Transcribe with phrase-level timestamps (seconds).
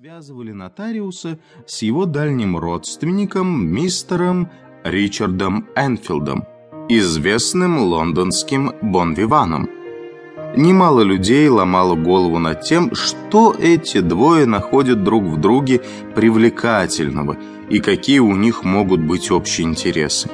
[0.00, 4.48] связывали нотариуса с его дальним родственником мистером
[4.84, 6.44] Ричардом Энфилдом,
[6.88, 9.68] известным лондонским бонвиваном.
[10.56, 15.82] Немало людей ломало голову над тем, что эти двое находят друг в друге
[16.14, 17.36] привлекательного
[17.68, 20.30] и какие у них могут быть общие интересы.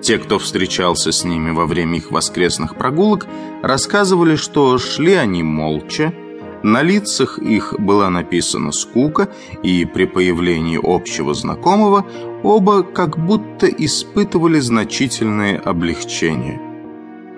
[0.00, 3.26] Те, кто встречался с ними во время их воскресных прогулок,
[3.62, 6.14] рассказывали, что шли они молча,
[6.62, 9.28] на лицах их была написана скука,
[9.62, 12.06] и при появлении общего знакомого
[12.42, 16.60] оба как будто испытывали значительное облегчение.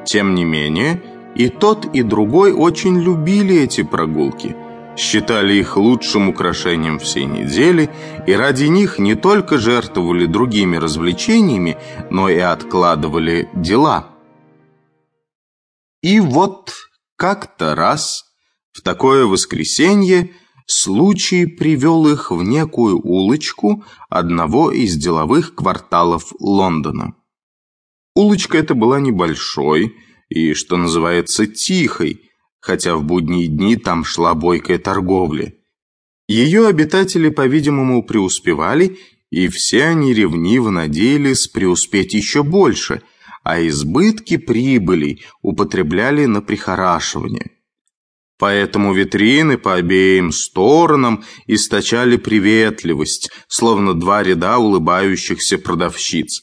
[0.04, 1.02] Тем не менее,
[1.34, 4.56] и тот, и другой очень любили эти прогулки,
[4.96, 7.88] считали их лучшим украшением всей недели
[8.26, 11.76] и ради них не только жертвовали другими развлечениями,
[12.10, 14.08] но и откладывали дела.
[16.02, 16.72] И вот
[17.16, 18.31] как-то раз
[18.72, 20.30] в такое воскресенье
[20.66, 27.14] случай привел их в некую улочку одного из деловых кварталов Лондона.
[28.14, 29.94] Улочка эта была небольшой
[30.28, 35.52] и, что называется, тихой, хотя в будние дни там шла бойкая торговля.
[36.28, 38.98] Ее обитатели, по-видимому, преуспевали,
[39.30, 43.02] и все они ревниво надеялись преуспеть еще больше,
[43.42, 47.50] а избытки прибылей употребляли на прихорашивание.
[48.42, 56.42] Поэтому витрины по обеим сторонам источали приветливость, словно два ряда улыбающихся продавщиц.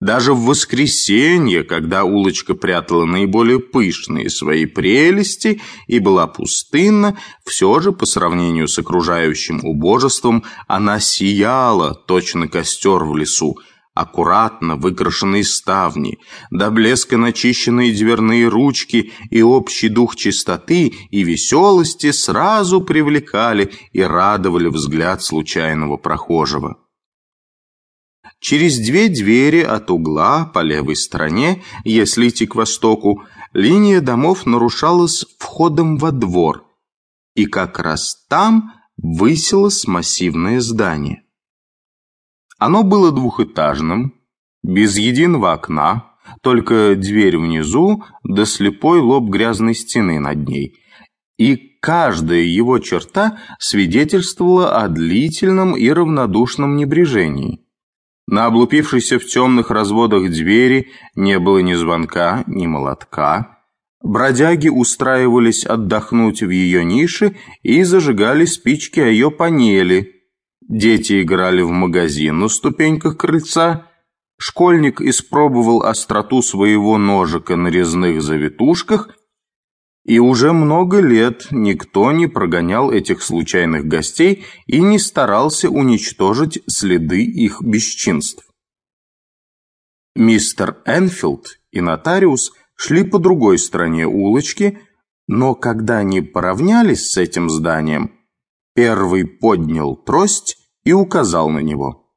[0.00, 7.16] Даже в воскресенье, когда улочка прятала наиболее пышные свои прелести и была пустынна,
[7.46, 13.56] все же, по сравнению с окружающим убожеством, она сияла, точно костер в лесу,
[14.00, 16.18] аккуратно выкрашенные ставни,
[16.50, 24.68] до блеска начищенные дверные ручки и общий дух чистоты и веселости сразу привлекали и радовали
[24.68, 26.78] взгляд случайного прохожего.
[28.40, 35.26] Через две двери от угла по левой стороне, если идти к востоку, линия домов нарушалась
[35.38, 36.64] входом во двор,
[37.34, 41.22] и как раз там высилось массивное здание.
[42.60, 44.12] Оно было двухэтажным,
[44.62, 46.12] без единого окна,
[46.42, 50.76] только дверь внизу да слепой лоб грязной стены над ней.
[51.38, 57.64] И каждая его черта свидетельствовала о длительном и равнодушном небрежении.
[58.26, 63.58] На облупившейся в темных разводах двери не было ни звонка, ни молотка.
[64.02, 70.16] Бродяги устраивались отдохнуть в ее нише и зажигали спички о ее панели–
[70.70, 73.88] Дети играли в магазин на ступеньках крыльца.
[74.38, 79.10] Школьник испробовал остроту своего ножика на резных завитушках,
[80.04, 87.24] и уже много лет никто не прогонял этих случайных гостей и не старался уничтожить следы
[87.24, 88.48] их бесчинств.
[90.14, 94.78] Мистер Энфилд и нотариус шли по другой стороне улочки,
[95.26, 98.12] но когда они поравнялись с этим зданием,
[98.74, 102.10] первый поднял трость и указал на него.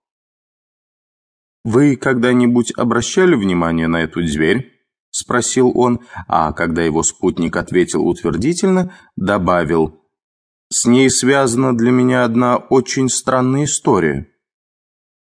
[1.63, 4.71] «Вы когда-нибудь обращали внимание на эту дверь?»–
[5.11, 10.01] спросил он, а когда его спутник ответил утвердительно, добавил
[10.69, 14.27] «С ней связана для меня одна очень странная история».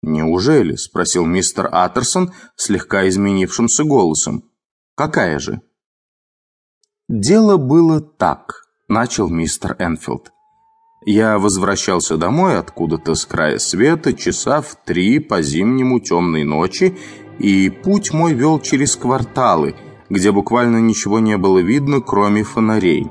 [0.03, 4.51] «Неужели?»– спросил мистер Аттерсон слегка изменившимся голосом.
[4.95, 5.61] «Какая же?»
[7.09, 10.32] «Дело было так»,– начал мистер Энфилд.
[11.05, 16.97] Я возвращался домой откуда-то с края света часа в три по зимнему темной ночи,
[17.41, 19.75] и путь мой вел через кварталы,
[20.09, 23.11] где буквально ничего не было видно, кроме фонарей.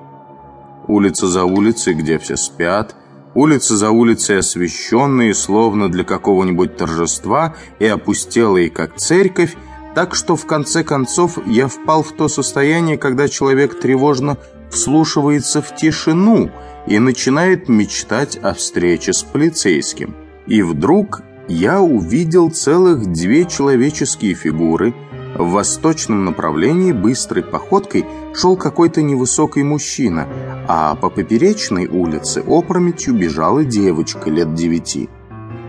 [0.87, 2.95] Улица за улицей, где все спят,
[3.35, 9.57] улица за улицей освещенные, словно для какого-нибудь торжества, и опустелые, как церковь,
[9.95, 14.37] так что в конце концов я впал в то состояние, когда человек тревожно
[14.71, 16.49] вслушивается в тишину–
[16.87, 20.15] и начинает мечтать о встрече с полицейским.
[20.47, 24.93] И вдруг я увидел целых две человеческие фигуры.
[25.35, 30.27] В восточном направлении быстрой походкой шел какой-то невысокий мужчина,
[30.67, 35.09] а по поперечной улице опрометью бежала девочка лет девяти.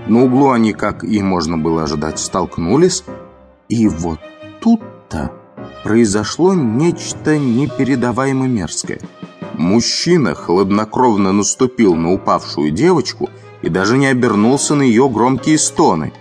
[0.08, 3.04] На углу они, как и можно было ожидать, столкнулись,
[3.68, 4.18] и вот
[4.60, 5.30] тут-то
[5.84, 9.00] произошло нечто непередаваемо мерзкое–
[9.54, 13.28] Мужчина хладнокровно наступил на упавшую девочку
[13.60, 16.12] и даже не обернулся на ее громкие стоны.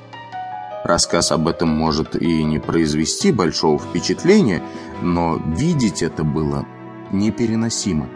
[0.84, 4.62] Рассказ об этом может и не произвести большого впечатления,
[5.02, 6.66] но видеть это было
[7.12, 8.10] непереносимо.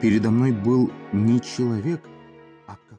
[0.00, 2.02] Передо мной был не человек,